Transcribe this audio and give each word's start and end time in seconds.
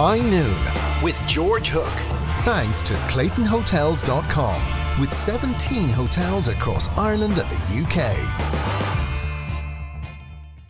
High 0.00 0.20
Noon 0.20 1.02
with 1.02 1.20
George 1.26 1.70
Hook. 1.70 1.98
Thanks 2.44 2.80
to 2.82 2.94
ClaytonHotels.com 3.10 5.00
with 5.00 5.12
17 5.12 5.88
hotels 5.88 6.46
across 6.46 6.88
Ireland 6.96 7.40
and 7.40 7.50
the 7.50 7.82
UK. 7.82 8.14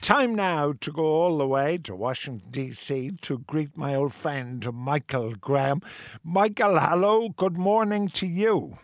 Time 0.01 0.35
now 0.35 0.72
to 0.80 0.91
go 0.91 1.04
all 1.04 1.37
the 1.37 1.46
way 1.46 1.77
to 1.77 1.95
Washington, 1.95 2.51
D.C. 2.51 3.19
to 3.21 3.41
greet 3.41 3.77
my 3.77 3.95
old 3.95 4.14
friend 4.14 4.66
Michael 4.72 5.34
Graham. 5.34 5.82
Michael, 6.24 6.80
hello, 6.80 7.29
good 7.29 7.58
morning 7.58 8.08
to 8.08 8.26
you. 8.26 8.79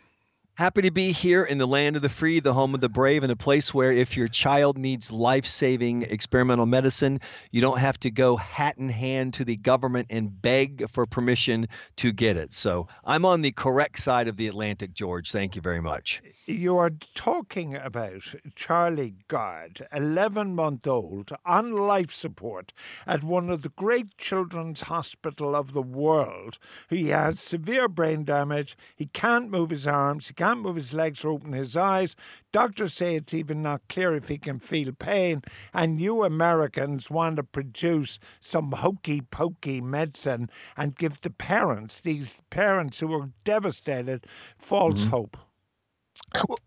Happy 0.57 0.83
to 0.83 0.93
be 0.93 1.11
here 1.11 1.43
in 1.43 1.59
the 1.59 1.67
land 1.67 1.97
of 1.97 2.03
the 2.03 2.09
free, 2.09 2.39
the 2.39 2.53
home 2.53 2.75
of 2.75 2.81
the 2.81 2.89
brave, 2.89 3.25
and 3.25 3.33
a 3.33 3.37
place 3.37 3.75
where 3.75 3.91
if 3.91 4.17
your 4.17 4.29
child 4.29 4.79
needs 4.79 5.11
life 5.11 5.45
saving 5.45 6.03
experimental 6.03 6.65
medicine, 6.65 7.21
you 7.51 7.61
don't 7.61 7.81
have 7.81 7.99
to 7.99 8.09
go 8.09 8.37
hat 8.37 8.79
in 8.79 8.89
hand 8.89 9.35
to 9.35 9.45
the 9.45 9.57
government 9.57 10.07
and 10.11 10.41
beg 10.41 10.89
for 10.93 11.07
permission 11.07 11.67
to 11.97 12.13
get 12.13 12.37
it. 12.37 12.53
So 12.53 12.87
I'm 13.05 13.25
on 13.25 13.43
the 13.43 13.51
correct 13.51 13.99
side 13.99 14.29
of 14.29 14.37
the 14.37 14.47
Atlantic, 14.47 14.95
George. 14.95 15.33
Thank 15.33 15.57
you 15.57 15.61
very 15.61 15.83
much. 15.83 16.23
You 16.47 16.77
are 16.77 16.91
talking 17.15 17.75
about 17.75 18.23
Charlie 18.55 19.17
Gard, 19.27 19.89
11 19.93 20.55
month 20.55 20.87
old, 20.87 21.33
on 21.45 21.73
life 21.73 22.15
support 22.15 22.73
at 23.09 23.25
one 23.25 23.51
of 23.51 23.63
the 23.63 23.71
great 23.71 24.17
children's 24.19 24.83
hospital 24.83 25.57
of 25.57 25.73
the 25.73 25.83
world. 25.83 26.59
He 26.89 27.09
has 27.09 27.41
severe 27.41 27.89
brain 27.89 28.23
damage. 28.23 28.77
He 28.95 29.07
can't 29.07 29.51
move 29.51 29.71
his 29.71 29.89
arms. 29.89 30.29
He 30.29 30.35
can't 30.45 30.61
move 30.61 30.77
his 30.77 30.93
legs 30.93 31.25
or 31.25 31.31
open 31.31 31.53
his 31.55 31.75
eyes. 31.75 32.17
Doctors 32.53 32.93
say 32.93 33.17
it's 33.17 33.33
even 33.33 33.63
not 33.63 33.81
clear 33.89 34.15
if 34.15 34.29
he 34.29 34.37
can 34.37 34.59
feel 34.59 34.93
pain. 34.93 35.43
And 35.73 36.01
you 36.01 36.23
Americans 36.23 37.11
want 37.11 37.37
to 37.37 37.43
produce 37.43 38.19
some 38.41 38.73
hokey 38.73 39.23
pokey 39.23 39.81
medicine 39.81 40.51
and 40.77 40.97
give 40.97 41.23
the 41.23 41.31
parents, 41.31 42.01
these 42.01 42.41
parents 42.51 43.01
who 43.01 43.15
are 43.15 43.31
devastated, 43.45 44.27
false 44.59 45.01
mm-hmm. 45.01 45.11
hope. 45.11 45.37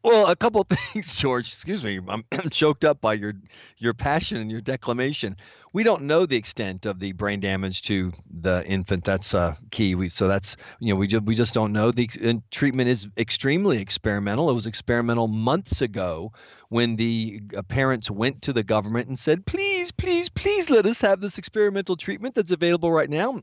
Well, 0.03 0.27
a 0.27 0.35
couple 0.35 0.61
of 0.61 0.67
things, 0.93 1.15
George. 1.15 1.47
Excuse 1.47 1.83
me, 1.83 1.99
I'm 2.07 2.23
choked 2.51 2.85
up 2.85 3.01
by 3.01 3.13
your 3.13 3.33
your 3.77 3.93
passion 3.93 4.37
and 4.37 4.49
your 4.49 4.61
declamation. 4.61 5.35
We 5.73 5.83
don't 5.83 6.03
know 6.03 6.25
the 6.25 6.37
extent 6.37 6.85
of 6.85 6.99
the 6.99 7.11
brain 7.13 7.39
damage 7.39 7.81
to 7.83 8.13
the 8.29 8.65
infant. 8.65 9.03
That's 9.03 9.33
uh, 9.33 9.55
key. 9.71 9.95
We 9.95 10.09
so 10.09 10.27
that's 10.27 10.55
you 10.79 10.93
know 10.93 10.95
we 10.95 11.07
just 11.07 11.23
we 11.23 11.35
just 11.35 11.53
don't 11.53 11.73
know. 11.73 11.91
The 11.91 12.41
treatment 12.51 12.89
is 12.89 13.07
extremely 13.17 13.81
experimental. 13.81 14.49
It 14.49 14.53
was 14.53 14.65
experimental 14.65 15.27
months 15.27 15.81
ago 15.81 16.31
when 16.69 16.95
the 16.95 17.41
uh, 17.55 17.61
parents 17.63 18.09
went 18.09 18.41
to 18.43 18.53
the 18.53 18.63
government 18.63 19.07
and 19.07 19.19
said, 19.19 19.45
"Please, 19.45 19.91
please, 19.91 20.29
please, 20.29 20.69
let 20.69 20.85
us 20.85 21.01
have 21.01 21.19
this 21.19 21.37
experimental 21.37 21.97
treatment 21.97 22.35
that's 22.35 22.51
available 22.51 22.91
right 22.91 23.09
now." 23.09 23.41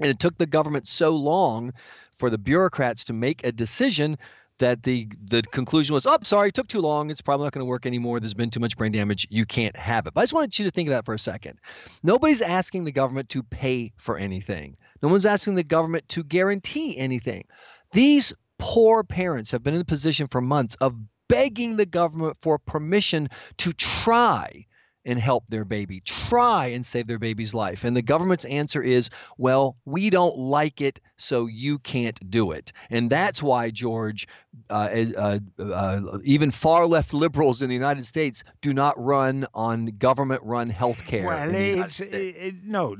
And 0.00 0.10
it 0.10 0.20
took 0.20 0.38
the 0.38 0.46
government 0.46 0.86
so 0.86 1.10
long 1.10 1.72
for 2.18 2.30
the 2.30 2.38
bureaucrats 2.38 3.04
to 3.04 3.12
make 3.12 3.44
a 3.44 3.52
decision 3.52 4.18
that 4.58 4.82
the 4.82 5.08
the 5.24 5.42
conclusion 5.42 5.94
was, 5.94 6.06
oh, 6.06 6.18
sorry, 6.22 6.48
it 6.48 6.54
took 6.54 6.68
too 6.68 6.80
long. 6.80 7.10
It's 7.10 7.20
probably 7.20 7.46
not 7.46 7.52
going 7.52 7.62
to 7.64 7.68
work 7.68 7.86
anymore. 7.86 8.20
There's 8.20 8.34
been 8.34 8.50
too 8.50 8.60
much 8.60 8.76
brain 8.76 8.92
damage. 8.92 9.26
You 9.30 9.46
can't 9.46 9.76
have 9.76 10.06
it. 10.06 10.14
But 10.14 10.20
I 10.20 10.24
just 10.24 10.34
wanted 10.34 10.58
you 10.58 10.64
to 10.64 10.70
think 10.70 10.88
of 10.88 10.92
that 10.92 11.04
for 11.04 11.14
a 11.14 11.18
second. 11.18 11.58
Nobody's 12.02 12.42
asking 12.42 12.84
the 12.84 12.92
government 12.92 13.28
to 13.30 13.42
pay 13.42 13.92
for 13.96 14.16
anything. 14.16 14.76
No 15.02 15.08
one's 15.08 15.26
asking 15.26 15.54
the 15.54 15.64
government 15.64 16.08
to 16.10 16.24
guarantee 16.24 16.96
anything. 16.96 17.44
These 17.92 18.34
poor 18.58 19.04
parents 19.04 19.50
have 19.52 19.62
been 19.62 19.74
in 19.74 19.78
the 19.78 19.84
position 19.84 20.26
for 20.26 20.40
months 20.40 20.76
of 20.80 20.94
begging 21.28 21.76
the 21.76 21.86
government 21.86 22.36
for 22.40 22.58
permission 22.58 23.28
to 23.58 23.72
try 23.72 24.66
and 25.08 25.18
help 25.18 25.44
their 25.48 25.64
baby, 25.64 26.02
try 26.04 26.66
and 26.66 26.84
save 26.84 27.06
their 27.06 27.18
baby's 27.18 27.54
life. 27.54 27.82
And 27.82 27.96
the 27.96 28.02
government's 28.02 28.44
answer 28.44 28.82
is, 28.82 29.08
well, 29.38 29.76
we 29.86 30.10
don't 30.10 30.36
like 30.36 30.82
it, 30.82 31.00
so 31.16 31.46
you 31.46 31.78
can't 31.78 32.30
do 32.30 32.52
it. 32.52 32.72
And 32.90 33.08
that's 33.08 33.42
why, 33.42 33.70
George, 33.70 34.28
uh, 34.68 35.06
uh, 35.16 35.38
uh, 35.58 36.18
even 36.24 36.50
far 36.50 36.86
left 36.86 37.14
liberals 37.14 37.62
in 37.62 37.68
the 37.68 37.74
United 37.74 38.04
States 38.04 38.44
do 38.60 38.74
not 38.74 39.02
run 39.02 39.46
on 39.54 39.86
government 39.86 40.42
run 40.44 40.68
health 40.68 41.06
care. 41.06 41.26
Well, 41.26 41.54
it's, 41.54 42.00
it, 42.00 42.56
no, 42.64 42.94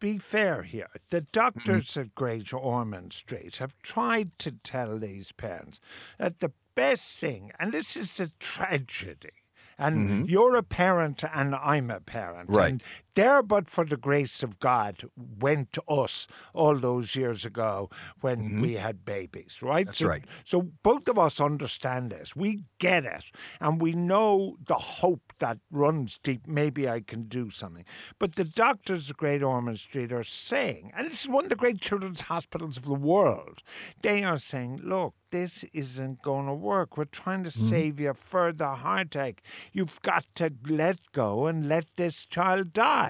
be 0.00 0.18
fair 0.18 0.64
here. 0.64 0.88
The 1.10 1.20
doctors 1.20 1.86
mm-hmm. 1.90 2.00
at 2.00 2.14
Great 2.16 2.52
Ormond 2.52 3.12
Street 3.12 3.56
have 3.56 3.80
tried 3.80 4.36
to 4.40 4.50
tell 4.64 4.98
these 4.98 5.30
parents 5.30 5.78
that 6.18 6.40
the 6.40 6.50
best 6.74 7.16
thing, 7.16 7.52
and 7.60 7.70
this 7.70 7.96
is 7.96 8.18
a 8.18 8.32
tragedy, 8.40 9.30
and 9.78 9.96
mm-hmm. 9.96 10.24
you're 10.26 10.56
a 10.56 10.62
parent 10.62 11.24
and 11.34 11.54
I'm 11.54 11.90
a 11.90 12.00
parent. 12.00 12.50
Right. 12.50 12.72
And 12.72 12.82
there, 13.14 13.42
but 13.42 13.68
for 13.68 13.84
the 13.84 13.96
grace 13.96 14.42
of 14.42 14.58
God, 14.58 15.04
went 15.16 15.72
to 15.72 15.82
us 15.88 16.26
all 16.52 16.76
those 16.76 17.16
years 17.16 17.44
ago 17.44 17.90
when 18.20 18.38
mm-hmm. 18.38 18.60
we 18.60 18.74
had 18.74 19.04
babies, 19.04 19.58
right? 19.62 19.86
That's 19.86 19.98
so, 19.98 20.08
right. 20.08 20.24
So 20.44 20.62
both 20.82 21.08
of 21.08 21.18
us 21.18 21.40
understand 21.40 22.10
this. 22.10 22.34
We 22.36 22.64
get 22.78 23.04
it. 23.04 23.24
And 23.60 23.80
we 23.80 23.92
know 23.92 24.56
the 24.64 24.74
hope 24.74 25.32
that 25.38 25.58
runs 25.70 26.18
deep. 26.22 26.46
Maybe 26.46 26.88
I 26.88 27.00
can 27.00 27.24
do 27.24 27.50
something. 27.50 27.84
But 28.18 28.36
the 28.36 28.44
doctors 28.44 29.10
at 29.10 29.16
Great 29.16 29.42
Ormond 29.42 29.80
Street 29.80 30.12
are 30.12 30.24
saying, 30.24 30.92
and 30.96 31.08
this 31.08 31.22
is 31.22 31.28
one 31.28 31.44
of 31.44 31.50
the 31.50 31.56
great 31.56 31.80
children's 31.80 32.22
hospitals 32.22 32.76
of 32.76 32.84
the 32.84 32.94
world, 32.94 33.62
they 34.02 34.24
are 34.24 34.38
saying, 34.38 34.80
look, 34.82 35.14
this 35.30 35.64
isn't 35.72 36.22
going 36.22 36.46
to 36.46 36.54
work. 36.54 36.96
We're 36.96 37.06
trying 37.06 37.42
to 37.42 37.50
mm-hmm. 37.50 37.68
save 37.68 37.98
you 37.98 38.14
further 38.14 38.68
heartache. 38.68 39.42
You've 39.72 40.00
got 40.02 40.24
to 40.36 40.52
let 40.68 40.98
go 41.12 41.46
and 41.46 41.68
let 41.68 41.86
this 41.96 42.24
child 42.24 42.72
die. 42.72 43.03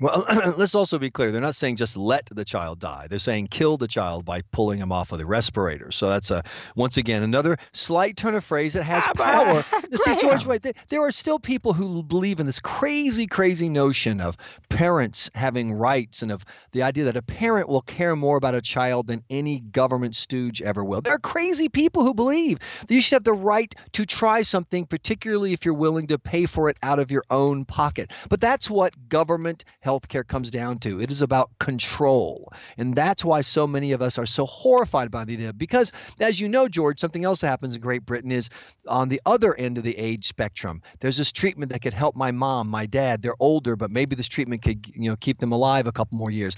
Well, 0.00 0.24
let's 0.56 0.74
also 0.74 0.98
be 0.98 1.10
clear. 1.10 1.30
They're 1.30 1.40
not 1.40 1.54
saying 1.54 1.76
just 1.76 1.96
let 1.96 2.26
the 2.26 2.44
child 2.44 2.80
die. 2.80 3.06
They're 3.08 3.18
saying 3.18 3.48
kill 3.48 3.76
the 3.76 3.88
child 3.88 4.24
by 4.24 4.42
pulling 4.52 4.78
him 4.78 4.92
off 4.92 5.12
of 5.12 5.18
the 5.18 5.26
respirator. 5.26 5.90
So 5.92 6.08
that's 6.08 6.30
a 6.30 6.42
once 6.76 6.96
again 6.96 7.22
another 7.22 7.56
slight 7.72 8.16
turn 8.16 8.34
of 8.34 8.44
phrase 8.44 8.74
that 8.74 8.84
has 8.84 9.04
ah, 9.08 9.12
power. 9.14 9.64
See, 9.92 10.16
George, 10.16 10.46
wait, 10.46 10.66
there 10.88 11.02
are 11.02 11.12
still 11.12 11.38
people 11.38 11.72
who 11.72 12.02
believe 12.02 12.40
in 12.40 12.46
this 12.46 12.60
crazy, 12.60 13.26
crazy 13.26 13.68
notion 13.68 14.20
of 14.20 14.36
parents 14.68 15.30
having 15.34 15.72
rights 15.72 16.22
and 16.22 16.32
of 16.32 16.44
the 16.72 16.82
idea 16.82 17.04
that 17.04 17.16
a 17.16 17.22
parent 17.22 17.68
will 17.68 17.82
care 17.82 18.16
more 18.16 18.36
about 18.36 18.54
a 18.54 18.62
child 18.62 19.06
than 19.06 19.22
any 19.30 19.60
government 19.60 20.14
stooge 20.14 20.62
ever 20.62 20.84
will. 20.84 21.00
There 21.00 21.14
are 21.14 21.18
crazy 21.18 21.68
people 21.68 22.04
who 22.04 22.14
believe 22.14 22.58
that 22.86 22.94
you 22.94 23.02
should 23.02 23.16
have 23.16 23.24
the 23.24 23.32
right 23.32 23.74
to 23.92 24.06
try 24.06 24.42
something, 24.42 24.86
particularly 24.86 25.52
if 25.52 25.64
you're 25.64 25.74
willing 25.74 26.06
to 26.08 26.18
pay 26.18 26.46
for 26.46 26.68
it 26.68 26.76
out 26.82 26.98
of 26.98 27.10
your 27.10 27.24
own 27.30 27.64
pocket. 27.64 28.10
But 28.28 28.40
that's 28.40 28.70
what 28.70 29.08
government 29.08 29.64
healthcare 29.84 30.26
comes 30.26 30.50
down 30.50 30.78
to. 30.78 31.00
It 31.00 31.10
is 31.10 31.22
about 31.22 31.50
control. 31.58 32.52
And 32.76 32.94
that's 32.94 33.24
why 33.24 33.40
so 33.40 33.66
many 33.66 33.92
of 33.92 34.02
us 34.02 34.18
are 34.18 34.26
so 34.26 34.46
horrified 34.46 35.10
by 35.10 35.24
the 35.24 35.34
idea. 35.34 35.52
Because, 35.52 35.92
as 36.20 36.40
you 36.40 36.48
know, 36.48 36.68
George, 36.68 37.00
something 37.00 37.24
else 37.24 37.40
that 37.40 37.48
happens 37.48 37.74
in 37.74 37.80
Great 37.80 38.04
Britain 38.06 38.30
is 38.30 38.50
on 38.86 39.08
the 39.08 39.20
other 39.26 39.54
end 39.54 39.78
of 39.78 39.84
the 39.84 39.96
age 39.96 40.28
spectrum. 40.28 40.82
There's 41.00 41.16
this 41.16 41.32
treatment 41.32 41.72
that 41.72 41.82
could 41.82 41.94
help 41.94 42.16
my 42.16 42.30
mom, 42.30 42.68
my 42.68 42.86
dad. 42.86 43.22
They're 43.22 43.34
older, 43.40 43.76
but 43.76 43.90
maybe 43.90 44.16
this 44.16 44.28
treatment 44.28 44.62
could, 44.62 44.86
you 44.94 45.10
know, 45.10 45.16
keep 45.16 45.38
them 45.38 45.52
alive 45.52 45.86
a 45.86 45.92
couple 45.92 46.18
more 46.18 46.30
years 46.30 46.56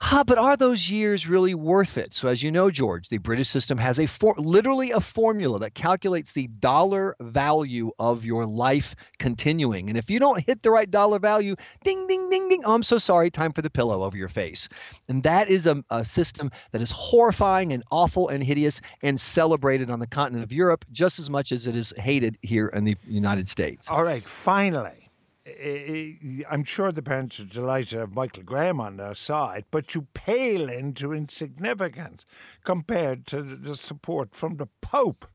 huh, 0.00 0.24
but 0.24 0.38
are 0.38 0.56
those 0.56 0.88
years 0.88 1.28
really 1.28 1.54
worth 1.54 1.98
it? 1.98 2.14
So, 2.14 2.28
as 2.28 2.42
you 2.42 2.50
know, 2.50 2.70
George, 2.70 3.08
the 3.08 3.18
British 3.18 3.48
system 3.48 3.78
has 3.78 3.98
a 3.98 4.06
for, 4.06 4.34
literally 4.38 4.90
a 4.90 5.00
formula 5.00 5.58
that 5.60 5.74
calculates 5.74 6.32
the 6.32 6.46
dollar 6.46 7.16
value 7.20 7.92
of 7.98 8.24
your 8.24 8.46
life 8.46 8.94
continuing. 9.18 9.88
And 9.88 9.98
if 9.98 10.10
you 10.10 10.18
don't 10.18 10.44
hit 10.44 10.62
the 10.62 10.70
right 10.70 10.90
dollar 10.90 11.18
value, 11.18 11.54
ding, 11.84 12.06
ding, 12.06 12.30
ding, 12.30 12.48
ding, 12.48 12.62
oh, 12.64 12.74
I'm 12.74 12.82
so 12.82 12.98
sorry, 12.98 13.30
time 13.30 13.52
for 13.52 13.62
the 13.62 13.70
pillow 13.70 14.02
over 14.02 14.16
your 14.16 14.28
face. 14.28 14.68
And 15.08 15.22
that 15.22 15.48
is 15.48 15.66
a, 15.66 15.84
a 15.90 16.04
system 16.04 16.50
that 16.72 16.80
is 16.80 16.90
horrifying 16.90 17.72
and 17.72 17.82
awful 17.90 18.28
and 18.28 18.42
hideous 18.42 18.80
and 19.02 19.20
celebrated 19.20 19.90
on 19.90 20.00
the 20.00 20.06
continent 20.06 20.44
of 20.44 20.52
Europe 20.52 20.84
just 20.90 21.18
as 21.18 21.28
much 21.28 21.52
as 21.52 21.66
it 21.66 21.76
is 21.76 21.92
hated 21.96 22.38
here 22.42 22.68
in 22.68 22.84
the 22.84 22.96
United 23.06 23.48
States. 23.48 23.90
All 23.90 24.04
right, 24.04 24.22
finally. 24.24 24.99
I'm 26.50 26.64
sure 26.64 26.92
the 26.92 27.02
parents 27.02 27.40
are 27.40 27.44
delighted 27.44 27.90
to 27.90 27.98
have 28.00 28.14
Michael 28.14 28.42
Graham 28.42 28.80
on 28.80 28.96
their 28.96 29.14
side, 29.14 29.64
but 29.70 29.94
you 29.94 30.06
pale 30.14 30.68
into 30.68 31.12
insignificance 31.12 32.26
compared 32.64 33.26
to 33.28 33.42
the 33.42 33.76
support 33.76 34.34
from 34.34 34.56
the 34.56 34.68
Pope 34.80 35.26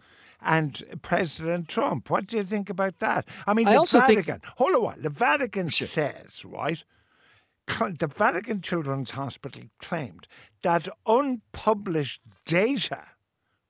and 0.42 0.84
President 1.02 1.68
Trump. 1.68 2.10
What 2.10 2.28
do 2.28 2.38
you 2.38 2.44
think 2.44 2.70
about 2.70 3.00
that? 3.00 3.28
I 3.48 3.54
mean, 3.54 3.68
I 3.68 3.78
the 3.78 3.86
Vatican. 3.86 4.24
Think... 4.24 4.46
Hold 4.58 4.76
on, 4.76 4.82
while. 4.84 4.96
the 4.98 5.10
Vatican 5.10 5.70
sure. 5.70 5.88
says 5.88 6.46
right. 6.46 6.84
The 7.68 8.08
Vatican 8.08 8.62
Children's 8.62 9.12
Hospital 9.12 9.64
claimed 9.80 10.28
that 10.62 10.88
unpublished 11.08 12.22
data 12.46 13.04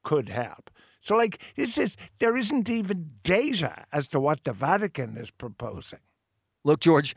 could 0.03 0.27
help. 0.27 0.69
So, 1.00 1.15
like, 1.15 1.39
this 1.56 1.77
is 1.77 1.95
there 2.19 2.36
isn't 2.36 2.68
even 2.68 3.12
data 3.24 3.86
as 3.94 4.07
to 4.09 4.19
what 4.19 4.44
the 4.44 4.51
Vatican 4.51 5.18
is 5.18 5.31
proposing. 5.31 6.00
Look, 6.65 6.81
George. 6.81 7.15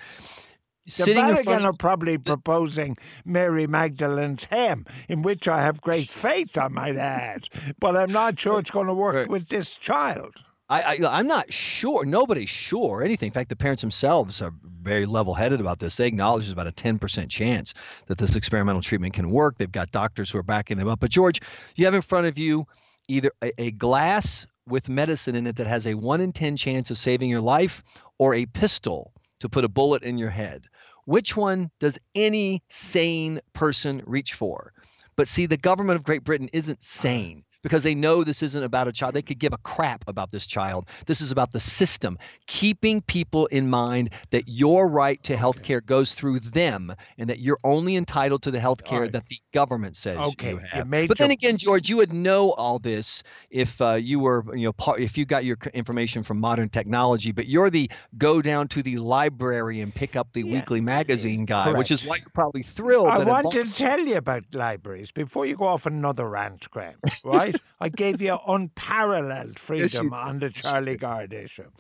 The 0.97 1.05
Vatican 1.13 1.67
are 1.67 1.75
probably 1.75 2.17
proposing 2.17 2.97
Mary 3.25 3.67
Magdalene's 3.67 4.45
hymn, 4.45 4.87
in 5.09 5.21
which 5.21 5.47
I 5.47 5.61
have 5.61 5.83
great 5.83 6.09
faith, 6.09 6.57
I 6.57 6.69
might 6.69 6.97
add. 6.97 7.49
But 7.79 7.97
I'm 7.97 8.11
not 8.11 8.39
sure 8.39 8.59
it's 8.59 8.71
going 8.71 8.87
to 8.87 8.95
work 8.95 9.15
right. 9.15 9.29
with 9.29 9.49
this 9.49 9.77
child. 9.77 10.35
I, 10.71 10.99
I 11.03 11.21
am 11.21 11.27
not 11.27 11.53
sure. 11.53 12.05
Nobody's 12.05 12.49
sure 12.51 13.03
anything. 13.03 13.29
In 13.29 13.33
fact, 13.33 13.49
the 13.49 13.57
parents 13.57 13.81
themselves 13.81 14.41
are 14.43 14.53
very 14.83 15.07
level-headed 15.07 15.61
about 15.61 15.79
this. 15.79 15.97
They 15.97 16.07
acknowledge 16.07 16.45
there's 16.45 16.53
about 16.53 16.67
a 16.67 16.73
10% 16.73 17.29
chance 17.31 17.75
that 18.07 18.19
this 18.19 18.37
experimental 18.37 18.83
treatment 18.83 19.15
can 19.15 19.31
work. 19.31 19.57
They've 19.57 19.71
got 19.71 19.91
doctors 19.93 20.31
who 20.31 20.39
are 20.39 20.43
backing 20.43 20.77
them 20.79 20.89
up. 20.89 21.01
But 21.01 21.11
George, 21.11 21.41
you 21.77 21.87
have 21.87 21.95
in 21.95 22.03
front 22.03 22.27
of 22.27 22.39
you 22.39 22.67
either 23.09 23.31
a, 23.43 23.53
a 23.61 23.71
glass 23.73 24.47
with 24.67 24.89
medicine 24.89 25.35
in 25.35 25.47
it 25.47 25.57
that 25.57 25.67
has 25.67 25.87
a 25.87 25.95
one 25.95 26.21
in 26.21 26.33
10 26.33 26.57
chance 26.57 26.91
of 26.91 26.99
saving 26.99 27.31
your 27.31 27.41
life, 27.41 27.83
or 28.19 28.35
a 28.35 28.45
pistol 28.47 29.13
to 29.41 29.49
put 29.49 29.65
a 29.65 29.69
bullet 29.69 30.03
in 30.03 30.19
your 30.19 30.31
head. 30.31 30.65
Which 31.05 31.37
one 31.37 31.71
does 31.81 31.99
any 32.15 32.63
sane 32.69 33.41
person 33.53 34.03
reach 34.07 34.35
for? 34.35 34.73
But 35.17 35.29
see, 35.29 35.47
the 35.47 35.57
government 35.57 35.97
of 35.97 36.05
Great 36.05 36.25
Britain 36.25 36.51
isn't 36.53 36.79
uh-huh. 36.79 36.83
sane 36.83 37.45
because 37.63 37.83
they 37.83 37.95
know 37.95 38.25
this 38.25 38.43
isn't 38.43 38.63
about 38.63 38.89
a 38.89 38.93
child. 38.93 39.15
They 39.15 39.23
could 39.23 39.39
give 39.39 39.53
a 39.53 39.59
crap 39.59 40.05
about 40.07 40.31
this 40.31 40.47
child. 40.47 40.89
This 41.07 41.21
is 41.21 41.33
about 41.33 41.53
the 41.53 41.61
system, 41.61 42.19
keeping 42.47 43.01
people 43.03 43.47
in 43.47 43.69
mind 43.69 44.11
that 44.31 44.49
your 44.49 44.89
right 44.89 45.23
to 45.25 45.37
health 45.37 45.63
care 45.63 45.81
goes 45.81 46.13
through 46.13 46.41
them 46.41 46.95
and 47.17 47.29
that 47.31 47.41
you're 47.41 47.59
only 47.65 47.97
entitled 47.97 48.43
to 48.43 48.51
the 48.51 48.61
health 48.61 48.85
care 48.85 49.03
right. 49.03 49.13
that 49.13 49.27
the 49.29 49.39
government 49.53 49.97
says 49.97 50.19
okay. 50.19 50.51
you 50.51 50.57
have. 50.59 50.89
But 50.91 51.19
then 51.19 51.31
again, 51.31 51.57
George, 51.57 51.89
you 51.89 51.97
would 51.97 52.13
know 52.13 52.53
all 52.53 52.79
this 52.79 53.23
if 53.51 53.81
uh, 53.81 53.95
you 53.95 54.21
were, 54.21 54.45
you 54.55 54.65
know, 54.65 54.73
part, 54.73 55.01
if 55.01 55.19
you 55.19 55.25
got 55.25 55.45
your 55.45 55.59
information 55.75 56.23
from 56.23 56.39
modern 56.39 56.69
technology, 56.69 57.33
but 57.33 57.47
you're 57.47 57.71
the 57.71 57.91
go 58.17 58.41
down 58.41 58.69
to 58.69 58.83
the 58.83 58.97
library 58.99 59.81
and 59.81 59.95
pick 59.95 60.17
up 60.17 60.33
the 60.33 60.43
yeah. 60.43 60.55
weekly 60.55 60.81
magazine 60.81 61.45
guy, 61.45 61.65
Correct. 61.65 61.79
which 61.79 61.91
is 61.91 62.05
why 62.05 62.17
you're 62.17 62.31
probably 62.35 62.63
thrilled. 62.63 63.09
I 63.09 63.25
want 63.25 63.53
to 63.53 63.65
tell 63.65 64.01
you 64.01 64.17
about 64.17 64.45
libraries 64.53 65.11
before 65.11 65.47
you 65.47 65.57
go 65.57 65.67
off 65.67 65.87
another 65.87 66.29
rant, 66.29 66.71
Graham, 66.71 66.97
right? 67.25 67.57
I 67.81 67.89
gave 67.89 68.21
you 68.21 68.39
unparalleled 68.47 69.59
freedom 69.59 70.11
yes, 70.13 70.27
on 70.27 70.39
the 70.39 70.51
Charlie 70.51 70.97
Gard 70.97 71.33
issue. 71.33 71.71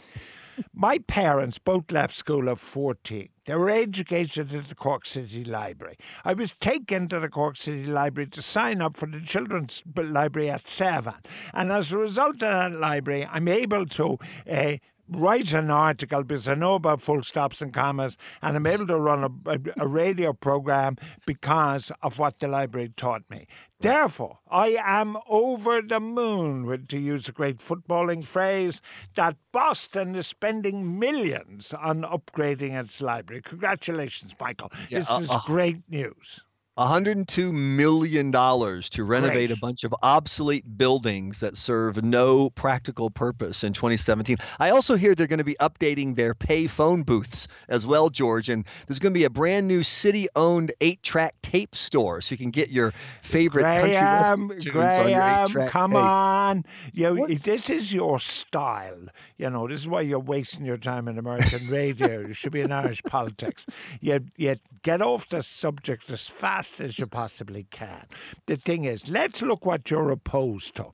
My 0.73 0.99
parents 0.99 1.59
both 1.59 1.93
left 1.93 2.15
school 2.17 2.51
at 2.51 2.59
14. 2.59 3.29
They 3.45 3.55
were 3.55 3.71
educated 3.71 4.55
at 4.55 4.65
the 4.65 4.75
Cork 4.75 5.07
City 5.07 5.45
Library. 5.45 5.97
I 6.25 6.35
was 6.35 6.55
taken 6.61 7.09
to 7.09 7.21
the 7.21 7.29
Cork 7.29 7.57
City 7.57 7.87
Library 7.87 8.29
to 8.31 8.43
sign 8.43 8.83
up 8.83 8.97
for 8.97 9.07
the 9.07 9.21
Children's 9.21 9.83
Library 9.97 10.51
at 10.51 10.67
seven. 10.67 11.15
And 11.55 11.71
as 11.71 11.93
a 11.93 11.99
result 11.99 12.35
of 12.35 12.41
that 12.41 12.73
library, 12.73 13.27
I'm 13.31 13.49
able 13.49 13.87
to 13.87 14.19
uh, 14.51 14.77
write 15.09 15.53
an 15.53 15.71
article 15.71 16.23
because 16.23 16.49
I 16.49 16.55
know 16.55 16.75
about 16.75 17.01
full 17.01 17.23
stops 17.23 17.63
and 17.63 17.73
commas, 17.73 18.17
and 18.43 18.57
I'm 18.57 18.67
able 18.67 18.87
to 18.87 18.99
run 18.99 19.25
a, 19.25 19.51
a, 19.51 19.59
a 19.79 19.87
radio 19.87 20.33
program 20.33 20.97
because 21.27 21.91
of 22.03 22.19
what 22.19 22.39
the 22.39 22.49
library 22.49 22.93
taught 22.97 23.23
me. 23.31 23.47
Therefore, 23.81 24.39
I 24.51 24.77
am 24.83 25.17
over 25.29 25.81
the 25.81 26.01
moon, 26.01 26.67
with, 26.67 26.89
to 26.89 26.99
use 26.99 27.29
a 27.29 27.33
great 27.33 27.59
footballing 27.59 28.25
phrase, 28.25 28.83
that 29.15 29.37
Boston 29.53 30.17
is 30.17 30.27
spending 30.27 30.99
millions 30.99 31.73
on 31.73 32.03
upgrading 32.03 32.79
its 32.79 33.01
library. 33.01 33.41
Congratulations, 33.43 34.35
Michael. 34.41 34.73
Yeah, 34.89 34.99
this 34.99 35.11
uh, 35.11 35.21
is 35.23 35.31
uh, 35.31 35.41
great 35.47 35.83
news. 35.89 36.41
$102 36.79 37.53
million 37.53 38.31
to 38.31 39.05
renovate 39.05 39.49
Great. 39.49 39.51
a 39.51 39.57
bunch 39.61 39.83
of 39.83 39.93
obsolete 40.03 40.79
buildings 40.79 41.41
that 41.41 41.57
serve 41.57 42.05
no 42.05 42.51
practical 42.51 43.11
purpose 43.11 43.65
in 43.65 43.73
2017. 43.73 44.37
I 44.61 44.71
also 44.71 44.95
hear 44.95 45.15
they're 45.15 45.27
going 45.27 45.39
to 45.39 45.45
be 45.45 45.57
updating 45.61 46.15
their 46.15 46.35
pay 46.35 46.69
phone 46.69 47.03
booths 47.03 47.49
as 47.69 47.85
well, 47.85 48.11
George. 48.11 48.49
And 48.49 48.65
there's 48.87 49.01
going 49.01 49.13
to 49.13 49.19
be 49.19 49.25
a 49.25 49.31
brand 49.31 49.67
new 49.67 49.83
city 49.83 50.29
owned 50.37 50.73
eight 50.81 51.03
track 51.03 51.35
tape 51.43 51.75
store 51.75 52.21
so 52.21 52.33
you 52.33 52.39
can 52.39 52.51
get 52.51 52.71
your 52.71 52.93
favorite 53.23 53.63
Graham, 53.63 54.49
country 54.49 54.71
Graham, 54.71 55.01
on 55.01 55.11
your 55.11 55.23
eight 55.23 55.49
track 55.51 55.71
come 55.71 55.91
tape. 55.93 56.01
on. 56.01 56.65
You, 56.93 57.27
this 57.39 57.71
is 57.71 57.93
your 57.93 58.21
style. 58.21 59.09
You 59.37 59.51
know, 59.51 59.67
this 59.67 59.81
is 59.81 59.89
why 59.89 60.03
you're 60.03 60.21
wasting 60.21 60.65
your 60.65 60.77
time 60.77 61.09
in 61.09 61.19
American 61.19 61.69
radio. 61.71 62.21
you 62.21 62.35
should 62.35 62.53
be 62.53 62.61
in 62.61 62.71
Irish 62.71 63.03
politics. 63.03 63.67
You, 64.01 64.21
you 64.37 64.57
get 64.83 65.03
off 65.03 65.29
the 65.29 65.43
subject 65.43 66.11
as 66.11 66.29
fast 66.29 66.68
fast 66.69 66.81
as 66.81 66.99
you 66.99 67.07
possibly 67.07 67.67
can. 67.71 68.07
The 68.47 68.57
thing 68.57 68.85
is, 68.85 69.09
let's 69.09 69.43
look 69.43 69.65
what 69.65 69.91
you're 69.91 70.11
opposed 70.11 70.75
to. 70.77 70.87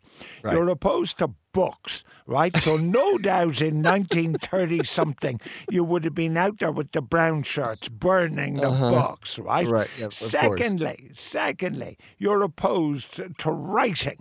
Right. 0.43 0.55
You're 0.55 0.69
opposed 0.69 1.19
to 1.19 1.31
books, 1.53 2.05
right? 2.27 2.57
So 2.57 2.77
no 2.77 3.19
doubt 3.23 3.61
in 3.61 3.83
1930 3.83 4.85
something 4.85 5.41
you 5.71 5.85
would 5.85 6.05
have 6.05 6.15
been 6.15 6.37
out 6.37 6.59
there 6.59 6.73
with 6.73 6.93
the 6.93 7.03
brown 7.03 7.43
shirts 7.43 7.89
burning 7.89 8.55
the 8.57 8.69
uh-huh. 8.69 8.91
books, 8.91 9.39
right? 9.39 9.67
Right. 9.67 9.89
Yep, 9.99 10.13
secondly, 10.13 11.11
secondly, 11.13 11.99
you're 12.19 12.43
opposed 12.43 13.21
to 13.39 13.51
writing. 13.51 14.19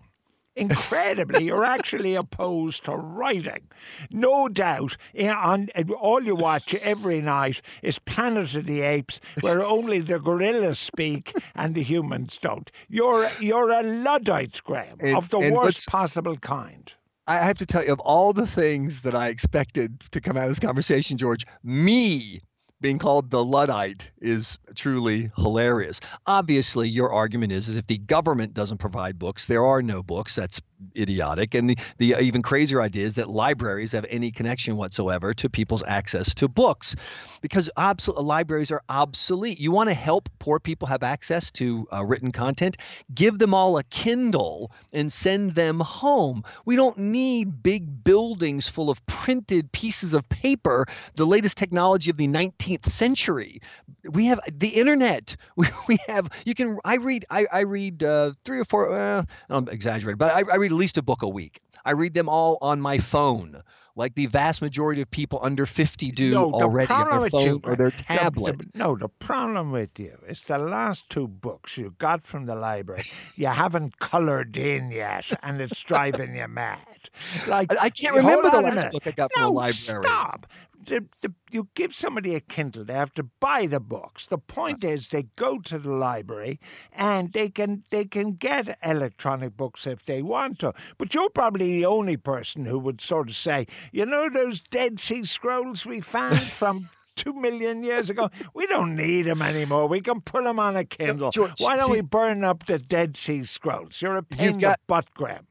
Incredibly, 0.55 1.45
you're 1.45 1.65
actually 1.65 2.15
opposed 2.15 2.85
to 2.85 2.95
writing. 2.95 3.67
No 4.11 4.47
doubt, 4.47 4.97
eh, 5.15 5.27
on 5.27 5.69
eh, 5.73 5.83
all 5.99 6.23
you 6.23 6.35
watch 6.35 6.75
every 6.75 7.21
night 7.21 7.61
is 7.81 7.97
Planet 7.97 8.55
of 8.55 8.65
the 8.65 8.81
Apes, 8.81 9.19
where 9.41 9.65
only 9.65 9.99
the 9.99 10.19
gorillas 10.19 10.79
speak 10.79 11.33
and 11.55 11.73
the 11.73 11.81
humans 11.81 12.37
don't. 12.39 12.71
You're 12.87 13.29
you're 13.39 13.71
a 13.71 13.81
luddite, 13.81 14.61
Graham, 14.63 14.97
and, 14.99 15.17
of 15.17 15.29
the 15.29 15.51
worst 15.51 15.87
possible 15.87 16.37
kind. 16.37 16.93
I 17.25 17.37
have 17.37 17.57
to 17.59 17.65
tell 17.65 17.83
you, 17.83 17.93
of 17.93 17.99
all 18.01 18.33
the 18.33 18.47
things 18.47 19.01
that 19.01 19.15
I 19.15 19.29
expected 19.29 20.01
to 20.11 20.21
come 20.21 20.37
out 20.37 20.43
of 20.43 20.49
this 20.49 20.59
conversation, 20.59 21.17
George, 21.17 21.47
me 21.63 22.41
being 22.83 22.99
called 22.99 23.31
the 23.31 23.43
Luddite 23.43 24.11
is 24.21 24.57
truly 24.75 25.31
hilarious. 25.37 26.01
Obviously, 26.27 26.89
your 26.89 27.13
argument 27.13 27.53
is 27.53 27.67
that 27.67 27.77
if 27.77 27.87
the 27.87 27.97
government 27.97 28.53
doesn't 28.53 28.77
provide 28.77 29.17
books, 29.17 29.45
there 29.45 29.65
are 29.65 29.81
no 29.81 30.03
books. 30.03 30.35
That's 30.35 30.61
idiotic. 30.95 31.53
And 31.53 31.69
the, 31.69 31.77
the 31.97 32.15
even 32.21 32.41
crazier 32.41 32.81
idea 32.81 33.05
is 33.05 33.15
that 33.15 33.29
libraries 33.29 33.91
have 33.91 34.05
any 34.09 34.31
connection 34.31 34.75
whatsoever 34.75 35.33
to 35.35 35.49
people's 35.49 35.83
access 35.83 36.33
to 36.35 36.47
books 36.47 36.95
because 37.41 37.69
obs- 37.77 38.07
libraries 38.07 38.71
are 38.71 38.81
obsolete. 38.89 39.59
You 39.59 39.71
want 39.71 39.89
to 39.89 39.93
help 39.93 40.29
poor 40.39 40.59
people 40.59 40.87
have 40.87 41.03
access 41.03 41.51
to 41.51 41.87
uh, 41.91 42.03
written 42.03 42.31
content? 42.31 42.77
Give 43.13 43.37
them 43.37 43.53
all 43.53 43.77
a 43.77 43.83
Kindle 43.83 44.71
and 44.91 45.11
send 45.11 45.55
them 45.55 45.79
home. 45.79 46.43
We 46.65 46.75
don't 46.75 46.97
need 46.97 47.63
big 47.63 48.03
buildings 48.03 48.67
full 48.67 48.89
of 48.89 49.05
printed 49.05 49.71
pieces 49.71 50.13
of 50.13 50.27
paper, 50.29 50.87
the 51.15 51.25
latest 51.25 51.57
technology 51.57 52.09
of 52.09 52.17
the 52.17 52.27
19th 52.27 52.85
century. 52.85 53.61
We 54.09 54.25
have 54.27 54.39
the 54.51 54.69
internet. 54.69 55.35
We, 55.55 55.67
we 55.87 55.97
have, 56.07 56.29
you 56.45 56.55
can, 56.55 56.79
I 56.83 56.95
read, 56.95 57.25
I, 57.29 57.45
I 57.51 57.59
read 57.61 58.01
uh, 58.01 58.31
three 58.43 58.59
or 58.59 58.65
four, 58.65 58.91
uh, 58.91 59.23
I'm 59.49 59.67
exaggerating, 59.69 60.17
but 60.17 60.33
I, 60.33 60.51
I 60.51 60.55
read 60.55 60.71
least 60.73 60.97
a 60.97 61.01
book 61.01 61.21
a 61.21 61.29
week. 61.29 61.61
I 61.85 61.91
read 61.91 62.13
them 62.13 62.29
all 62.29 62.57
on 62.61 62.79
my 62.79 62.97
phone, 62.97 63.61
like 63.95 64.15
the 64.15 64.25
vast 64.27 64.61
majority 64.61 65.01
of 65.01 65.11
people 65.11 65.39
under 65.43 65.65
50 65.65 66.11
do 66.11 66.31
no, 66.31 66.51
already 66.51 66.91
on 66.91 67.19
their 67.19 67.29
phone 67.29 67.45
you, 67.45 67.61
or 67.63 67.75
their 67.75 67.91
tablet. 67.91 68.57
The, 68.57 68.69
no, 68.73 68.95
the 68.95 69.09
problem 69.09 69.71
with 69.71 69.99
you 69.99 70.17
is 70.27 70.41
the 70.41 70.57
last 70.57 71.09
two 71.09 71.27
books 71.27 71.77
you 71.77 71.93
got 71.97 72.23
from 72.23 72.45
the 72.45 72.55
library 72.55 73.03
you 73.35 73.47
haven't 73.47 73.99
colored 73.99 74.55
in 74.55 74.91
yet, 74.91 75.31
and 75.43 75.61
it's 75.61 75.81
driving 75.81 76.35
you 76.35 76.47
mad. 76.47 76.79
Like 77.47 77.73
I, 77.73 77.85
I 77.85 77.89
can't 77.89 78.15
remember 78.15 78.49
the 78.49 78.61
last 78.61 78.91
book 78.91 79.05
I 79.05 79.11
got 79.11 79.31
no, 79.35 79.43
from 79.43 79.53
the 79.53 79.59
library. 79.59 80.03
Stop 80.03 80.47
the, 80.85 81.05
the, 81.21 81.33
you 81.51 81.69
give 81.75 81.93
somebody 81.93 82.35
a 82.35 82.39
Kindle, 82.39 82.85
they 82.85 82.93
have 82.93 83.13
to 83.13 83.23
buy 83.39 83.65
the 83.65 83.79
books. 83.79 84.25
The 84.25 84.37
point 84.37 84.83
is, 84.83 85.07
they 85.07 85.27
go 85.35 85.59
to 85.59 85.77
the 85.77 85.91
library 85.91 86.59
and 86.91 87.31
they 87.33 87.49
can 87.49 87.83
they 87.89 88.05
can 88.05 88.33
get 88.33 88.77
electronic 88.83 89.55
books 89.57 89.87
if 89.87 90.05
they 90.05 90.21
want 90.21 90.59
to. 90.59 90.73
But 90.97 91.13
you're 91.13 91.29
probably 91.29 91.77
the 91.77 91.85
only 91.85 92.17
person 92.17 92.65
who 92.65 92.79
would 92.79 93.01
sort 93.01 93.29
of 93.29 93.35
say, 93.35 93.67
you 93.91 94.05
know, 94.05 94.29
those 94.29 94.61
Dead 94.61 94.99
Sea 94.99 95.25
Scrolls 95.25 95.85
we 95.85 96.01
found 96.01 96.39
from 96.41 96.87
two 97.15 97.33
million 97.33 97.83
years 97.83 98.09
ago. 98.09 98.29
We 98.53 98.65
don't 98.67 98.95
need 98.95 99.23
them 99.23 99.41
anymore. 99.41 99.87
We 99.87 100.01
can 100.01 100.21
put 100.21 100.43
them 100.43 100.59
on 100.59 100.75
a 100.75 100.83
Kindle. 100.83 101.31
George, 101.31 101.53
Why 101.59 101.75
don't 101.75 101.87
see, 101.87 101.93
we 101.93 102.01
burn 102.01 102.43
up 102.43 102.65
the 102.65 102.79
Dead 102.79 103.17
Sea 103.17 103.43
Scrolls? 103.45 104.01
You're 104.01 104.17
a 104.17 104.23
pain 104.23 104.53
in 104.53 104.59
the 104.59 104.75
butt, 104.87 105.13
Graham 105.13 105.47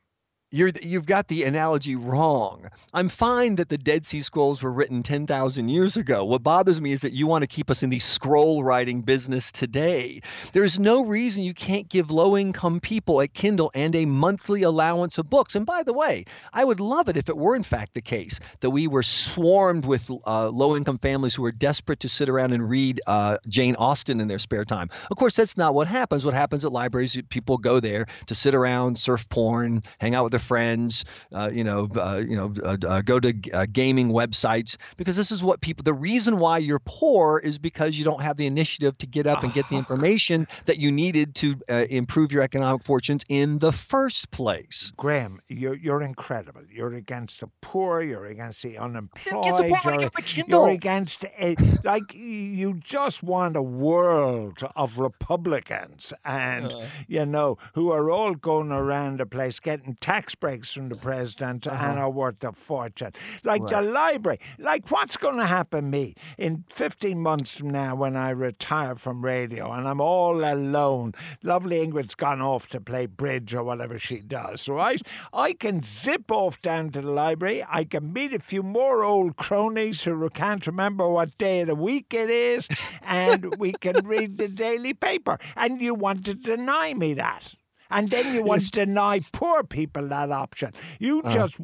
you're 0.52 0.70
you've 0.82 1.06
got 1.06 1.28
the 1.28 1.44
analogy 1.44 1.96
wrong. 1.96 2.68
I'm 2.92 3.08
fine 3.08 3.56
that 3.56 3.70
the 3.70 3.78
Dead 3.78 4.04
Sea 4.04 4.20
Scrolls 4.20 4.62
were 4.62 4.70
written 4.70 5.02
10,000 5.02 5.68
years 5.68 5.96
ago. 5.96 6.24
What 6.24 6.42
bothers 6.42 6.80
me 6.80 6.92
is 6.92 7.00
that 7.00 7.14
you 7.14 7.26
want 7.26 7.42
to 7.42 7.48
keep 7.48 7.70
us 7.70 7.82
in 7.82 7.88
the 7.88 7.98
scroll 7.98 8.62
writing 8.62 9.00
business 9.00 9.50
today. 9.50 10.20
There's 10.52 10.78
no 10.78 11.06
reason 11.06 11.42
you 11.42 11.54
can't 11.54 11.88
give 11.88 12.10
low 12.10 12.36
income 12.36 12.80
people 12.80 13.20
a 13.20 13.28
Kindle 13.28 13.70
and 13.74 13.96
a 13.96 14.04
monthly 14.04 14.62
allowance 14.62 15.16
of 15.16 15.30
books. 15.30 15.54
And 15.54 15.64
by 15.64 15.82
the 15.82 15.94
way, 15.94 16.26
I 16.52 16.64
would 16.64 16.80
love 16.80 17.08
it 17.08 17.16
if 17.16 17.30
it 17.30 17.36
were 17.36 17.56
in 17.56 17.62
fact 17.62 17.94
the 17.94 18.02
case 18.02 18.38
that 18.60 18.70
we 18.70 18.86
were 18.86 19.02
swarmed 19.02 19.86
with 19.86 20.10
uh, 20.26 20.50
low 20.50 20.76
income 20.76 20.98
families 20.98 21.34
who 21.34 21.42
were 21.42 21.52
desperate 21.52 22.00
to 22.00 22.10
sit 22.10 22.28
around 22.28 22.52
and 22.52 22.68
read 22.68 23.00
uh, 23.06 23.38
Jane 23.48 23.74
Austen 23.76 24.20
in 24.20 24.28
their 24.28 24.38
spare 24.38 24.66
time. 24.66 24.90
Of 25.10 25.16
course, 25.16 25.34
that's 25.34 25.56
not 25.56 25.74
what 25.74 25.88
happens. 25.88 26.26
What 26.26 26.34
happens 26.34 26.66
at 26.66 26.72
libraries, 26.72 27.18
people 27.30 27.56
go 27.56 27.80
there 27.80 28.06
to 28.26 28.34
sit 28.34 28.54
around, 28.54 28.98
surf 28.98 29.26
porn, 29.30 29.82
hang 29.98 30.14
out 30.14 30.24
with 30.24 30.32
their 30.32 30.41
friends, 30.42 31.04
uh, 31.32 31.50
you 31.52 31.64
know, 31.64 31.88
uh, 31.96 32.22
you 32.26 32.36
know, 32.36 32.52
uh, 32.62 32.76
uh, 32.86 33.00
go 33.02 33.20
to 33.20 33.34
uh, 33.52 33.66
gaming 33.72 34.08
websites 34.08 34.76
because 34.96 35.16
this 35.16 35.30
is 35.30 35.42
what 35.42 35.60
people. 35.60 35.82
The 35.82 35.94
reason 35.94 36.38
why 36.38 36.58
you're 36.58 36.80
poor 36.84 37.38
is 37.38 37.58
because 37.58 37.96
you 37.96 38.04
don't 38.04 38.22
have 38.22 38.36
the 38.36 38.46
initiative 38.46 38.98
to 38.98 39.06
get 39.06 39.26
up 39.26 39.42
and 39.42 39.52
get 39.52 39.68
the 39.68 39.76
information 39.82 40.46
that 40.66 40.78
you 40.78 40.90
needed 40.92 41.34
to 41.36 41.56
uh, 41.70 41.86
improve 41.90 42.32
your 42.32 42.42
economic 42.42 42.84
fortunes 42.84 43.24
in 43.28 43.58
the 43.58 43.72
first 43.72 44.30
place. 44.30 44.92
Graham, 44.96 45.40
you're 45.48 45.76
you're 45.76 46.02
incredible. 46.02 46.62
You're 46.70 46.94
against 46.94 47.40
the 47.40 47.48
poor. 47.60 48.02
You're 48.02 48.26
against 48.26 48.62
the 48.62 48.78
unemployed. 48.78 49.72
You're, 49.72 50.46
you're 50.46 50.68
against 50.70 51.24
a, 51.38 51.56
like 51.84 52.14
you 52.14 52.74
just 52.74 53.22
want 53.22 53.56
a 53.56 53.62
world 53.62 54.58
of 54.76 54.98
Republicans 54.98 56.12
and 56.24 56.72
you 57.06 57.24
know 57.26 57.58
who 57.74 57.90
are 57.90 58.10
all 58.10 58.34
going 58.34 58.72
around 58.72 59.18
the 59.18 59.26
place 59.26 59.60
getting 59.60 59.96
tax 60.00 60.31
breaks 60.34 60.72
from 60.72 60.88
the 60.88 60.96
president 60.96 61.66
uh-huh. 61.66 61.86
and 61.86 61.98
are 61.98 62.10
worth 62.10 62.42
a 62.44 62.52
fortune. 62.52 63.12
Like 63.44 63.62
right. 63.62 63.70
the 63.70 63.82
library. 63.82 64.40
Like 64.58 64.90
what's 64.90 65.16
going 65.16 65.36
to 65.36 65.46
happen 65.46 65.90
me 65.90 66.14
in 66.38 66.64
15 66.68 67.20
months 67.20 67.58
from 67.58 67.70
now 67.70 67.94
when 67.94 68.16
I 68.16 68.30
retire 68.30 68.96
from 68.96 69.24
radio 69.24 69.72
and 69.72 69.86
I'm 69.86 70.00
all 70.00 70.44
alone. 70.44 71.14
Lovely 71.42 71.84
Ingrid's 71.84 72.14
gone 72.14 72.40
off 72.40 72.68
to 72.70 72.80
play 72.80 73.06
bridge 73.06 73.54
or 73.54 73.62
whatever 73.62 73.98
she 73.98 74.20
does, 74.20 74.68
right? 74.68 75.00
I 75.32 75.52
can 75.52 75.82
zip 75.82 76.30
off 76.30 76.60
down 76.62 76.90
to 76.90 77.00
the 77.00 77.10
library. 77.10 77.64
I 77.68 77.84
can 77.84 78.12
meet 78.12 78.32
a 78.32 78.38
few 78.38 78.62
more 78.62 79.04
old 79.04 79.36
cronies 79.36 80.02
who 80.02 80.28
can't 80.30 80.66
remember 80.66 81.08
what 81.08 81.36
day 81.38 81.60
of 81.60 81.68
the 81.68 81.74
week 81.74 82.12
it 82.14 82.30
is, 82.30 82.68
and 83.02 83.56
we 83.56 83.72
can 83.72 84.06
read 84.06 84.38
the 84.38 84.48
daily 84.48 84.94
paper. 84.94 85.38
And 85.56 85.80
you 85.80 85.94
want 85.94 86.24
to 86.26 86.34
deny 86.34 86.94
me 86.94 87.14
that. 87.14 87.54
And 87.92 88.10
then 88.10 88.34
you 88.34 88.42
want 88.42 88.62
to 88.62 88.70
deny 88.70 89.20
poor 89.32 89.62
people 89.62 90.08
that 90.08 90.30
option. 90.30 90.72
You 90.98 91.22
uh. 91.22 91.32
just, 91.32 91.60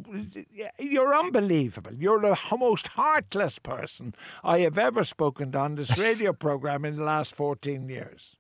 you're 0.78 1.14
unbelievable. 1.14 1.92
You're 1.94 2.20
the 2.20 2.38
most 2.58 2.88
heartless 2.88 3.58
person 3.58 4.14
I 4.44 4.60
have 4.60 4.78
ever 4.78 5.04
spoken 5.04 5.52
to 5.52 5.58
on 5.58 5.74
this 5.74 5.98
radio 5.98 6.32
program 6.32 6.84
in 6.84 6.96
the 6.96 7.04
last 7.04 7.34
14 7.34 7.88
years. 7.88 8.37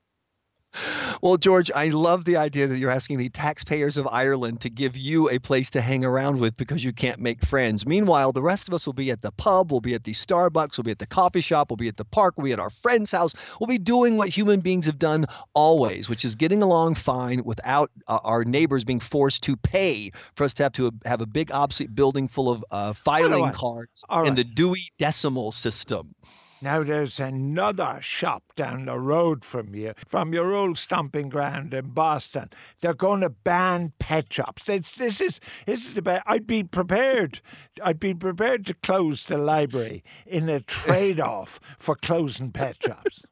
Well, 1.20 1.36
George, 1.36 1.70
I 1.74 1.88
love 1.88 2.24
the 2.24 2.36
idea 2.36 2.66
that 2.68 2.78
you're 2.78 2.90
asking 2.90 3.18
the 3.18 3.28
taxpayers 3.28 3.96
of 3.96 4.06
Ireland 4.06 4.60
to 4.60 4.70
give 4.70 4.96
you 4.96 5.28
a 5.30 5.38
place 5.38 5.70
to 5.70 5.80
hang 5.80 6.04
around 6.04 6.38
with 6.38 6.56
because 6.56 6.84
you 6.84 6.92
can't 6.92 7.18
make 7.18 7.44
friends. 7.44 7.86
Meanwhile, 7.86 8.32
the 8.32 8.42
rest 8.42 8.68
of 8.68 8.74
us 8.74 8.86
will 8.86 8.92
be 8.92 9.10
at 9.10 9.20
the 9.20 9.32
pub, 9.32 9.72
we'll 9.72 9.80
be 9.80 9.94
at 9.94 10.04
the 10.04 10.12
Starbucks, 10.12 10.78
we'll 10.78 10.84
be 10.84 10.92
at 10.92 10.98
the 10.98 11.06
coffee 11.06 11.40
shop, 11.40 11.70
we'll 11.70 11.76
be 11.76 11.88
at 11.88 11.96
the 11.96 12.04
park, 12.04 12.34
we'll 12.36 12.44
be 12.44 12.52
at 12.52 12.60
our 12.60 12.70
friend's 12.70 13.10
house. 13.10 13.34
We'll 13.58 13.66
be 13.66 13.78
doing 13.78 14.16
what 14.16 14.28
human 14.28 14.60
beings 14.60 14.86
have 14.86 14.98
done 14.98 15.26
always, 15.54 16.08
which 16.08 16.24
is 16.24 16.36
getting 16.36 16.62
along 16.62 16.94
fine 16.94 17.42
without 17.44 17.90
uh, 18.06 18.20
our 18.22 18.44
neighbors 18.44 18.84
being 18.84 19.00
forced 19.00 19.42
to 19.44 19.56
pay 19.56 20.12
for 20.34 20.44
us 20.44 20.54
to 20.54 20.62
have 20.64 20.72
to 20.74 20.92
have 21.04 21.20
a 21.20 21.26
big 21.26 21.50
obsolete 21.50 21.94
building 21.94 22.28
full 22.28 22.48
of 22.50 22.64
uh, 22.70 22.92
filing 22.92 23.52
cards 23.52 24.04
in 24.24 24.34
the 24.34 24.44
Dewey 24.44 24.88
Decimal 24.98 25.50
System. 25.52 26.14
Now 26.60 26.82
there's 26.82 27.20
another 27.20 27.98
shop 28.00 28.42
down 28.56 28.86
the 28.86 28.98
road 28.98 29.44
from 29.44 29.74
you, 29.74 29.94
from 30.06 30.32
your 30.32 30.52
old 30.52 30.76
stomping 30.76 31.28
ground 31.28 31.72
in 31.72 31.90
Boston. 31.90 32.50
They're 32.80 32.94
going 32.94 33.20
to 33.20 33.30
ban 33.30 33.92
pet 34.00 34.32
shops. 34.32 34.68
It's, 34.68 34.90
this 34.90 35.20
is 35.20 35.38
this 35.66 35.88
is 35.88 35.96
about. 35.96 36.22
I'd 36.26 36.46
be 36.46 36.64
prepared. 36.64 37.40
I'd 37.82 38.00
be 38.00 38.14
prepared 38.14 38.66
to 38.66 38.74
close 38.74 39.26
the 39.26 39.38
library 39.38 40.02
in 40.26 40.48
a 40.48 40.60
trade-off 40.60 41.60
for 41.78 41.94
closing 41.94 42.50
pet 42.50 42.82
shops. 42.82 43.22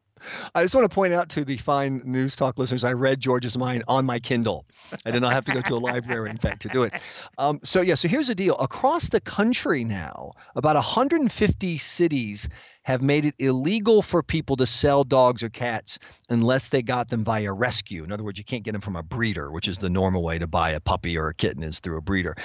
I 0.54 0.62
just 0.62 0.75
want 0.75 0.88
to 0.88 0.95
point 0.95 1.12
out 1.12 1.28
to 1.30 1.45
the 1.45 1.56
fine 1.56 2.02
News 2.04 2.37
Talk 2.37 2.59
listeners, 2.59 2.85
I 2.85 2.92
read 2.92 3.21
George's 3.21 3.56
mind 3.56 3.85
on 3.88 4.06
my 4.06 4.18
Kindle. 4.18 4.66
I 5.04 5.11
did 5.11 5.23
not 5.23 5.33
have 5.33 5.45
to 5.47 5.52
go 5.52 5.62
to 5.62 5.75
a 5.75 5.76
library, 5.76 6.30
in 6.30 6.38
fact, 6.38 6.62
to 6.62 6.68
do 6.68 6.83
it. 6.83 6.92
Um, 7.38 7.61
so, 7.62 7.83
yeah, 7.83 7.97
so 7.97 8.09
here's 8.09 8.28
the 8.28 8.35
deal. 8.35 8.56
Across 8.56 9.11
the 9.11 9.21
country 9.21 9.85
now, 9.85 10.33
about 10.54 10.75
150 10.75 11.78
cities 11.78 12.49
have 12.87 13.02
made 13.02 13.25
it 13.25 13.35
illegal 13.40 14.00
for 14.00 14.23
people 14.23 14.56
to 14.56 14.64
sell 14.64 15.02
dogs 15.02 15.42
or 15.42 15.49
cats 15.49 15.99
unless 16.30 16.68
they 16.68 16.83
got 16.83 17.09
them 17.09 17.25
via 17.25 17.52
rescue. 17.52 18.04
In 18.04 18.12
other 18.12 18.23
words, 18.23 18.38
you 18.38 18.45
can't 18.45 18.62
get 18.62 18.73
them 18.73 18.80
from 18.80 18.95
a 18.95 19.02
breeder, 19.02 19.50
which 19.50 19.66
is 19.66 19.78
the 19.78 19.90
normal 19.90 20.23
way 20.23 20.38
to 20.38 20.47
buy 20.47 20.71
a 20.71 20.80
puppy 20.80 21.18
or 21.18 21.28
a 21.28 21.35
kitten 21.35 21.64
is 21.64 21.80
through 21.80 21.99
a 21.99 22.00
breeder. 22.00 22.37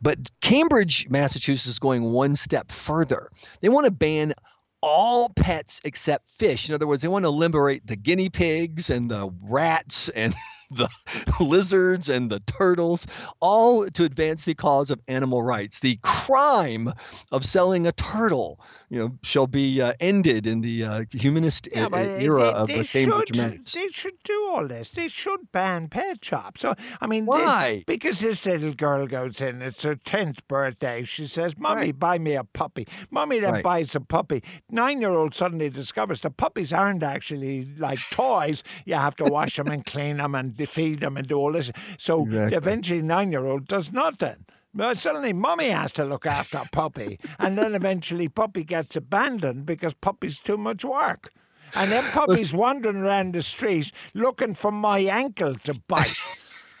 But 0.00 0.30
Cambridge, 0.40 1.08
Massachusetts 1.10 1.66
is 1.66 1.78
going 1.78 2.04
one 2.04 2.36
step 2.36 2.72
further. 2.72 3.30
They 3.60 3.68
want 3.68 3.84
to 3.84 3.90
ban 3.90 4.32
all 4.82 5.28
pets 5.30 5.80
except 5.84 6.30
fish. 6.38 6.68
In 6.68 6.74
other 6.74 6.86
words, 6.86 7.02
they 7.02 7.08
want 7.08 7.24
to 7.24 7.30
liberate 7.30 7.86
the 7.86 7.96
guinea 7.96 8.28
pigs 8.28 8.90
and 8.90 9.10
the 9.10 9.30
rats 9.42 10.08
and 10.10 10.34
the 10.76 10.88
lizards 11.40 12.08
and 12.08 12.30
the 12.30 12.40
turtles, 12.40 13.06
all 13.40 13.86
to 13.86 14.04
advance 14.04 14.44
the 14.44 14.54
cause 14.54 14.90
of 14.90 15.00
animal 15.08 15.42
rights. 15.42 15.80
The 15.80 15.98
crime 16.02 16.92
of 17.30 17.44
selling 17.44 17.86
a 17.86 17.92
turtle, 17.92 18.60
you 18.88 18.98
know, 18.98 19.18
shall 19.22 19.46
be 19.46 19.80
uh, 19.80 19.94
ended 20.00 20.46
in 20.46 20.60
the 20.60 20.84
uh, 20.84 21.04
humanist 21.12 21.68
yeah, 21.72 21.88
era 21.92 22.44
they, 22.44 22.52
of 22.52 22.68
they 22.68 22.78
the 22.78 22.84
Cambridge 22.84 23.36
should, 23.36 23.66
They 23.66 23.88
should 23.88 24.22
do 24.24 24.50
all 24.52 24.66
this. 24.66 24.90
They 24.90 25.08
should 25.08 25.50
ban 25.52 25.88
pet 25.88 26.24
shops. 26.24 26.60
So 26.60 26.74
I 27.00 27.06
mean, 27.06 27.26
why? 27.26 27.84
They, 27.86 27.94
because 27.94 28.20
this 28.20 28.44
little 28.44 28.74
girl 28.74 29.06
goes 29.06 29.40
in. 29.40 29.62
It's 29.62 29.82
her 29.82 29.96
tenth 29.96 30.46
birthday. 30.48 31.04
She 31.04 31.26
says, 31.26 31.56
"Mommy, 31.58 31.86
right. 31.86 31.98
buy 31.98 32.18
me 32.18 32.34
a 32.34 32.44
puppy." 32.44 32.86
Mommy 33.10 33.40
then 33.40 33.54
right. 33.54 33.64
buys 33.64 33.94
a 33.94 34.00
puppy. 34.00 34.42
Nine-year-old 34.70 35.34
suddenly 35.34 35.70
discovers 35.70 36.20
the 36.20 36.30
puppies 36.30 36.72
aren't 36.72 37.02
actually 37.02 37.66
like 37.78 37.98
toys. 38.10 38.62
You 38.84 38.94
have 38.94 39.16
to 39.16 39.24
wash 39.24 39.56
them 39.56 39.68
and 39.68 39.84
clean 39.84 40.18
them 40.18 40.34
and 40.34 40.56
feed 40.66 41.00
them 41.00 41.16
and 41.16 41.26
do 41.26 41.36
all 41.36 41.52
this. 41.52 41.70
So 41.98 42.22
exactly. 42.22 42.56
eventually, 42.56 43.02
nine-year-old 43.02 43.66
does 43.66 43.92
nothing. 43.92 44.46
But 44.74 44.96
suddenly, 44.96 45.34
mommy 45.34 45.68
has 45.68 45.92
to 45.92 46.04
look 46.04 46.24
after 46.24 46.60
puppy, 46.72 47.18
and 47.38 47.58
then 47.58 47.74
eventually, 47.74 48.28
puppy 48.28 48.64
gets 48.64 48.96
abandoned 48.96 49.66
because 49.66 49.92
puppy's 49.92 50.40
too 50.40 50.56
much 50.56 50.84
work. 50.84 51.30
And 51.74 51.92
then 51.92 52.04
puppy's 52.12 52.54
wandering 52.54 52.96
around 52.96 53.34
the 53.34 53.42
street 53.42 53.92
looking 54.14 54.54
for 54.54 54.72
my 54.72 55.00
ankle 55.00 55.56
to 55.56 55.74
bite. 55.88 56.16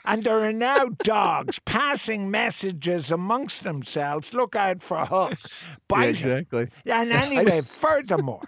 And 0.04 0.24
there 0.24 0.40
are 0.40 0.52
now 0.52 0.86
dogs 1.04 1.58
passing 1.60 2.30
messages 2.30 3.12
amongst 3.12 3.62
themselves. 3.62 4.34
Look 4.34 4.56
out 4.56 4.82
for 4.82 5.04
Hook. 5.04 5.38
Bite 5.86 6.02
yeah, 6.20 6.36
exactly. 6.36 6.68
And 6.86 7.12
anyway, 7.12 7.60
furthermore, 7.60 8.42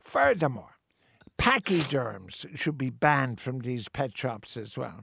furthermore, 0.00 0.69
pachyderms 1.40 2.46
should 2.54 2.76
be 2.76 2.90
banned 2.90 3.40
from 3.40 3.60
these 3.60 3.88
pet 3.88 4.16
shops 4.16 4.56
as 4.56 4.76
well. 4.76 5.00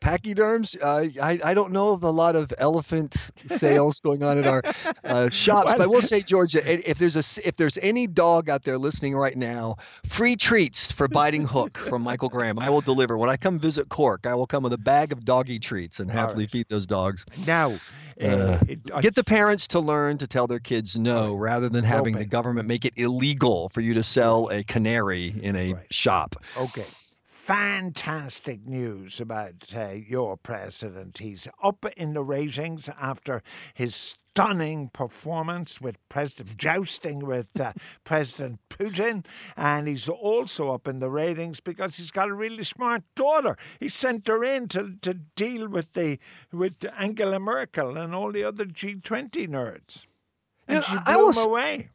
Pachyderms, 0.00 0.76
uh, 0.80 1.08
I, 1.22 1.40
I 1.42 1.54
don't 1.54 1.72
know 1.72 1.90
of 1.90 2.04
a 2.04 2.10
lot 2.10 2.36
of 2.36 2.52
elephant 2.58 3.16
sales 3.46 4.00
going 4.00 4.22
on 4.22 4.38
at 4.38 4.46
our 4.46 4.62
uh, 5.04 5.28
shops, 5.30 5.72
but 5.72 5.80
I 5.80 5.86
will 5.86 6.02
say, 6.02 6.22
Georgia, 6.22 6.62
if 6.88 6.98
there's 6.98 7.16
a 7.16 7.46
if 7.46 7.56
there's 7.56 7.78
any 7.78 8.06
dog 8.06 8.48
out 8.48 8.62
there 8.62 8.78
listening 8.78 9.16
right 9.16 9.36
now, 9.36 9.76
free 10.06 10.36
treats 10.36 10.92
for 10.92 11.08
biting 11.08 11.44
Hook 11.44 11.78
from 11.78 12.02
Michael 12.02 12.28
Graham. 12.28 12.58
I 12.58 12.70
will 12.70 12.80
deliver 12.80 13.18
when 13.18 13.28
I 13.28 13.36
come 13.36 13.58
visit 13.58 13.88
Cork. 13.88 14.26
I 14.26 14.34
will 14.34 14.46
come 14.46 14.62
with 14.62 14.72
a 14.72 14.78
bag 14.78 15.12
of 15.12 15.24
doggy 15.24 15.58
treats 15.58 16.00
and 16.00 16.10
happily 16.10 16.44
right. 16.44 16.50
feed 16.50 16.66
those 16.68 16.86
dogs. 16.86 17.24
Now, 17.46 17.78
uh, 18.20 18.58
it, 18.68 18.84
get 19.00 19.14
the 19.14 19.24
parents 19.24 19.68
to 19.68 19.80
learn 19.80 20.18
to 20.18 20.26
tell 20.26 20.46
their 20.46 20.60
kids 20.60 20.96
no, 20.96 21.34
right. 21.34 21.52
rather 21.52 21.68
than 21.68 21.84
having 21.84 22.16
the 22.16 22.26
government 22.26 22.68
make 22.68 22.84
it 22.84 22.94
illegal 22.96 23.68
for 23.70 23.80
you 23.80 23.94
to 23.94 24.02
sell 24.02 24.48
a 24.50 24.62
canary 24.64 25.34
in 25.42 25.56
a 25.56 25.72
right. 25.72 25.92
shop. 25.92 26.36
Okay 26.56 26.84
fantastic 27.48 28.66
news 28.66 29.18
about 29.20 29.54
uh, 29.74 29.88
your 29.92 30.36
president. 30.36 31.16
He's 31.16 31.48
up 31.62 31.86
in 31.96 32.12
the 32.12 32.22
ratings 32.22 32.90
after 33.00 33.42
his 33.72 33.94
stunning 33.94 34.90
performance 34.90 35.80
with 35.80 35.96
President 36.10 36.58
jousting 36.58 37.20
with 37.20 37.58
uh, 37.58 37.72
President 38.04 38.60
Putin, 38.68 39.24
and 39.56 39.88
he's 39.88 40.10
also 40.10 40.74
up 40.74 40.86
in 40.86 40.98
the 40.98 41.08
ratings 41.08 41.60
because 41.60 41.96
he's 41.96 42.10
got 42.10 42.28
a 42.28 42.34
really 42.34 42.64
smart 42.64 43.02
daughter. 43.14 43.56
He 43.80 43.88
sent 43.88 44.28
her 44.28 44.44
in 44.44 44.68
to, 44.68 44.96
to 45.00 45.14
deal 45.14 45.68
with 45.68 45.94
the 45.94 46.18
with 46.52 46.84
Angela 46.98 47.40
Merkel 47.40 47.96
and 47.96 48.14
all 48.14 48.30
the 48.30 48.44
other 48.44 48.66
G20 48.66 49.48
nerds, 49.48 50.04
and 50.66 50.68
you 50.68 50.74
know, 50.74 50.80
she 50.82 50.92
blew 50.92 51.02
I 51.06 51.16
was, 51.16 51.38
him 51.38 51.46
away 51.46 51.88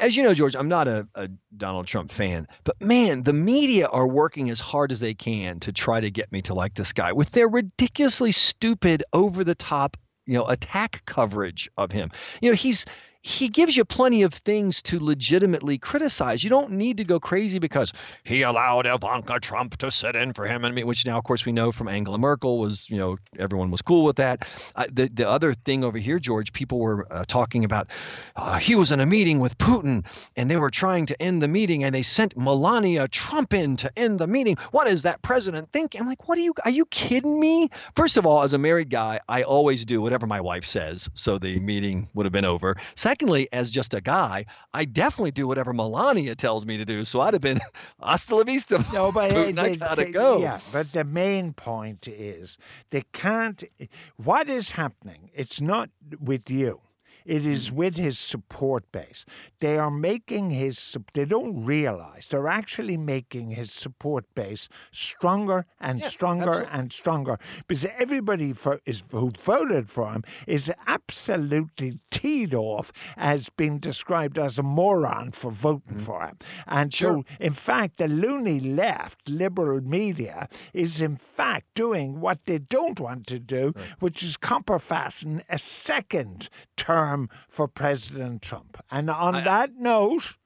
as 0.00 0.16
you 0.16 0.22
know, 0.22 0.34
George, 0.34 0.56
I'm 0.56 0.68
not 0.68 0.88
a, 0.88 1.06
a, 1.14 1.28
Donald 1.56 1.86
Trump 1.86 2.10
fan, 2.10 2.48
but 2.64 2.80
man, 2.80 3.22
the 3.22 3.32
media 3.32 3.86
are 3.86 4.06
working 4.06 4.50
as 4.50 4.60
hard 4.60 4.92
as 4.92 5.00
they 5.00 5.14
can 5.14 5.60
to 5.60 5.72
try 5.72 6.00
to 6.00 6.10
get 6.10 6.30
me 6.32 6.42
to 6.42 6.54
like 6.54 6.74
this 6.74 6.92
guy 6.92 7.12
with 7.12 7.30
their 7.30 7.48
ridiculously 7.48 8.32
stupid, 8.32 9.04
over 9.12 9.44
the 9.44 9.54
top, 9.54 9.96
you 10.26 10.34
know, 10.34 10.46
attack 10.46 11.02
coverage 11.06 11.70
of 11.76 11.92
him. 11.92 12.10
You 12.40 12.50
know, 12.50 12.56
he's 12.56 12.84
he 13.26 13.48
gives 13.48 13.76
you 13.76 13.84
plenty 13.84 14.22
of 14.22 14.32
things 14.32 14.80
to 14.82 15.00
legitimately 15.00 15.78
criticize. 15.78 16.44
You 16.44 16.50
don't 16.50 16.70
need 16.70 16.98
to 16.98 17.04
go 17.04 17.18
crazy 17.18 17.58
because 17.58 17.92
he 18.22 18.42
allowed 18.42 18.86
Ivanka 18.86 19.40
Trump 19.40 19.76
to 19.78 19.90
sit 19.90 20.14
in 20.14 20.32
for 20.32 20.46
him, 20.46 20.64
and 20.64 20.80
which 20.84 21.04
now, 21.04 21.18
of 21.18 21.24
course, 21.24 21.44
we 21.44 21.50
know 21.50 21.72
from 21.72 21.88
Angela 21.88 22.18
Merkel 22.18 22.60
was, 22.60 22.88
you 22.88 22.96
know, 22.96 23.16
everyone 23.36 23.72
was 23.72 23.82
cool 23.82 24.04
with 24.04 24.16
that. 24.16 24.46
Uh, 24.76 24.84
the 24.92 25.08
the 25.12 25.28
other 25.28 25.54
thing 25.54 25.82
over 25.82 25.98
here, 25.98 26.20
George, 26.20 26.52
people 26.52 26.78
were 26.78 27.04
uh, 27.10 27.24
talking 27.26 27.64
about 27.64 27.88
uh, 28.36 28.58
he 28.58 28.76
was 28.76 28.92
in 28.92 29.00
a 29.00 29.06
meeting 29.06 29.40
with 29.40 29.58
Putin, 29.58 30.04
and 30.36 30.48
they 30.48 30.56
were 30.56 30.70
trying 30.70 31.06
to 31.06 31.20
end 31.20 31.42
the 31.42 31.48
meeting, 31.48 31.82
and 31.82 31.92
they 31.92 32.02
sent 32.02 32.36
Melania 32.36 33.08
Trump 33.08 33.52
in 33.52 33.76
to 33.78 33.90
end 33.98 34.20
the 34.20 34.28
meeting. 34.28 34.56
What 34.70 34.86
does 34.86 35.02
that 35.02 35.20
president 35.22 35.72
think? 35.72 35.98
I'm 35.98 36.06
like, 36.06 36.28
what 36.28 36.38
are 36.38 36.42
you? 36.42 36.54
Are 36.64 36.70
you 36.70 36.86
kidding 36.86 37.40
me? 37.40 37.70
First 37.96 38.18
of 38.18 38.24
all, 38.24 38.44
as 38.44 38.52
a 38.52 38.58
married 38.58 38.88
guy, 38.88 39.18
I 39.28 39.42
always 39.42 39.84
do 39.84 40.00
whatever 40.00 40.28
my 40.28 40.40
wife 40.40 40.64
says, 40.64 41.10
so 41.14 41.38
the 41.38 41.58
meeting 41.58 42.06
would 42.14 42.24
have 42.24 42.32
been 42.32 42.44
over. 42.44 42.76
Second 42.94 43.15
Secondly, 43.16 43.48
as 43.50 43.70
just 43.70 43.94
a 43.94 44.02
guy, 44.02 44.44
I 44.74 44.84
definitely 44.84 45.30
do 45.30 45.48
whatever 45.48 45.72
Melania 45.72 46.34
tells 46.34 46.66
me 46.66 46.76
to 46.76 46.84
do. 46.84 47.06
So 47.06 47.22
I'd 47.22 47.32
have 47.32 47.40
been 47.40 47.60
hasta 48.02 48.34
la 48.34 48.44
vista. 48.44 48.84
No, 48.92 49.10
but 49.10 49.30
Putin, 49.30 49.58
eh, 49.58 49.62
I 49.62 49.74
gotta 49.76 50.04
they, 50.04 50.10
go. 50.10 50.38
Yeah, 50.42 50.60
but 50.70 50.92
the 50.92 51.02
main 51.02 51.54
point 51.54 52.06
is 52.06 52.58
they 52.90 53.04
can't. 53.14 53.64
Eh, 53.80 53.86
what 54.16 54.50
is 54.50 54.72
happening? 54.72 55.30
It's 55.34 55.62
not 55.62 55.88
with 56.20 56.50
you. 56.50 56.82
It 57.26 57.44
is 57.44 57.72
with 57.72 57.96
his 57.96 58.18
support 58.18 58.90
base. 58.92 59.24
They 59.60 59.76
are 59.78 59.90
making 59.90 60.50
his, 60.50 60.96
they 61.12 61.24
don't 61.24 61.64
realize 61.64 62.28
they're 62.28 62.48
actually 62.48 62.96
making 62.96 63.50
his 63.50 63.72
support 63.72 64.24
base 64.34 64.68
stronger 64.92 65.66
and 65.80 65.98
yes, 65.98 66.12
stronger 66.12 66.44
absolutely. 66.44 66.78
and 66.78 66.92
stronger 66.92 67.38
because 67.66 67.86
everybody 67.98 68.52
for, 68.52 68.78
is, 68.86 69.02
who 69.10 69.32
voted 69.38 69.88
for 69.88 70.12
him 70.12 70.22
is 70.46 70.72
absolutely 70.86 71.98
teed 72.10 72.54
off 72.54 72.92
as 73.16 73.48
being 73.50 73.78
described 73.78 74.38
as 74.38 74.58
a 74.58 74.62
moron 74.62 75.32
for 75.32 75.50
voting 75.50 75.96
mm. 75.96 76.00
for 76.00 76.22
him. 76.22 76.38
And 76.66 76.94
sure. 76.94 77.24
so, 77.24 77.24
in 77.40 77.52
fact, 77.52 77.98
the 77.98 78.08
loony 78.08 78.60
left, 78.60 79.28
liberal 79.28 79.80
media, 79.80 80.48
is 80.72 81.00
in 81.00 81.16
fact 81.16 81.66
doing 81.74 82.20
what 82.20 82.38
they 82.46 82.58
don't 82.58 83.00
want 83.00 83.26
to 83.28 83.38
do, 83.38 83.72
right. 83.74 83.86
which 83.98 84.22
is 84.22 84.36
copper 84.36 84.78
fasten 84.78 85.42
a 85.48 85.58
second 85.58 86.48
term 86.76 87.15
term 87.16 87.28
for 87.48 87.68
President 87.68 88.42
Trump. 88.42 88.82
And 88.90 89.10
on 89.10 89.36
I, 89.36 89.40
that 89.42 89.70
note, 89.78 90.36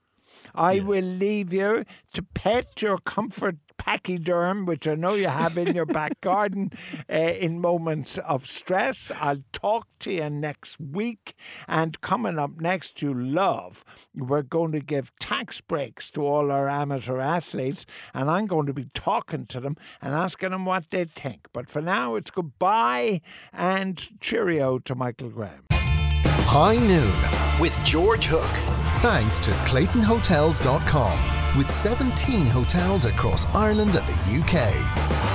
I 0.55 0.81
will 0.81 1.05
leave 1.05 1.53
you 1.53 1.85
to 2.15 2.23
pet 2.23 2.83
your 2.83 2.99
comfort 2.99 3.57
pachyderm, 3.79 4.67
which 4.67 4.87
I 4.87 4.95
know 4.95 5.15
you 5.15 5.29
have 5.29 5.57
in 5.57 5.75
your 5.75 5.87
back 5.87 6.21
garden 6.21 6.71
uh, 7.11 7.15
in 7.15 7.61
moments 7.61 8.19
of 8.19 8.47
stress. 8.47 9.11
I'll 9.19 9.43
talk 9.53 9.89
to 10.01 10.13
you 10.13 10.29
next 10.29 10.79
week. 10.81 11.35
And 11.67 12.01
coming 12.01 12.39
up 12.39 12.61
next, 12.61 13.01
you 13.01 13.15
love, 13.15 13.85
we're 14.15 14.43
going 14.43 14.73
to 14.73 14.81
give 14.81 15.17
tax 15.19 15.61
breaks 15.61 16.11
to 16.13 16.27
all 16.27 16.51
our 16.51 16.69
amateur 16.69 17.21
athletes. 17.21 17.87
And 18.13 18.31
I'm 18.31 18.47
going 18.47 18.67
to 18.67 18.75
be 18.75 18.91
talking 18.93 19.47
to 19.47 19.61
them 19.61 19.77
and 20.03 20.15
asking 20.15 20.51
them 20.51 20.67
what 20.67 20.91
they 20.91 21.07
think. 21.07 21.49
But 21.53 21.71
for 21.71 21.81
now, 21.81 22.17
it's 22.17 22.31
goodbye 22.31 23.23
and 23.53 24.21
cheerio 24.21 24.79
to 24.81 24.95
Michael 24.95 25.31
Graham. 25.31 25.80
High 26.53 26.79
Noon 26.79 27.61
with 27.61 27.79
George 27.85 28.27
Hook. 28.27 28.43
Thanks 29.01 29.39
to 29.39 29.53
ClaytonHotels.com 29.71 31.57
with 31.57 31.71
17 31.71 32.47
hotels 32.47 33.05
across 33.05 33.47
Ireland 33.55 33.95
and 33.95 34.05
the 34.05 34.41
UK. 34.41 35.30